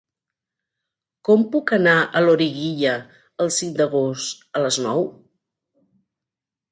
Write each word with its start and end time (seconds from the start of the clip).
Com 1.27 1.41
puc 1.55 1.73
anar 1.75 1.93
a 1.99 2.23
Loriguilla 2.23 2.93
el 3.45 3.51
cinc 3.57 3.77
d'agost 3.81 4.41
a 4.61 4.65
les 4.65 4.79
nou? 4.87 5.05